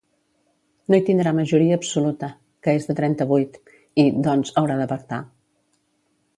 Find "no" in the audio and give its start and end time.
0.93-0.97